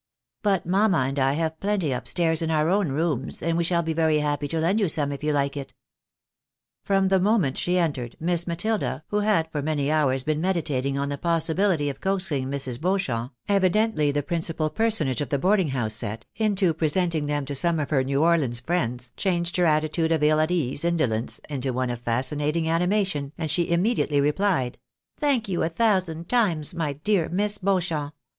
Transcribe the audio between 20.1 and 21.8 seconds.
of ill at ease indolence, into